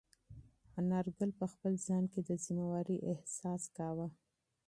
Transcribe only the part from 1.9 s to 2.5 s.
کې د